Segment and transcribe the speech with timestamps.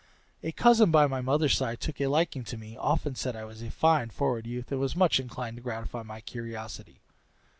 [0.41, 3.61] A cousin by my mother's side took a liking to me, often said I was
[3.61, 7.01] a fine forward youth, and was much inclined to gratify my curiosity.